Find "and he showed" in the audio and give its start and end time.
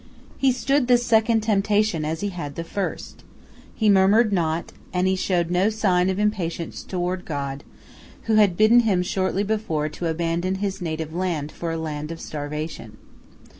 4.91-5.51